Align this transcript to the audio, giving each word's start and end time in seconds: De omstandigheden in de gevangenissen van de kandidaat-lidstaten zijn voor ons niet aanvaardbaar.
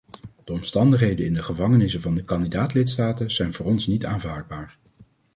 De 0.43 0.51
omstandigheden 0.51 1.25
in 1.25 1.33
de 1.33 1.43
gevangenissen 1.43 2.01
van 2.01 2.15
de 2.15 2.23
kandidaat-lidstaten 2.23 3.31
zijn 3.31 3.53
voor 3.53 3.65
ons 3.65 3.87
niet 3.87 4.05
aanvaardbaar. 4.05 4.77